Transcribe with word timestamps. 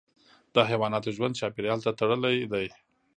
د 0.53 0.55
حیواناتو 0.69 1.09
ژوند 1.15 1.37
چاپیریال 1.39 1.79
ته 1.85 1.91
تړلی 1.99 2.37
دی. 2.51 2.67